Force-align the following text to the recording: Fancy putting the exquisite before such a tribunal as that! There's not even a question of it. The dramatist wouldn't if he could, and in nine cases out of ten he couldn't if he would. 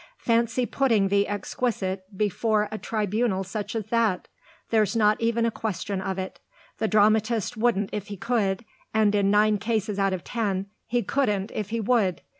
Fancy 0.17 0.65
putting 0.65 1.09
the 1.09 1.27
exquisite 1.27 2.05
before 2.17 2.67
such 2.71 2.75
a 2.75 2.81
tribunal 2.81 3.41
as 3.41 3.73
that! 3.91 4.27
There's 4.71 4.95
not 4.95 5.21
even 5.21 5.45
a 5.45 5.51
question 5.51 6.01
of 6.01 6.17
it. 6.17 6.39
The 6.79 6.87
dramatist 6.87 7.55
wouldn't 7.55 7.91
if 7.93 8.07
he 8.07 8.17
could, 8.17 8.65
and 8.95 9.13
in 9.13 9.29
nine 9.29 9.59
cases 9.59 9.99
out 9.99 10.13
of 10.13 10.23
ten 10.23 10.65
he 10.87 11.03
couldn't 11.03 11.51
if 11.53 11.69
he 11.69 11.79
would. 11.79 12.23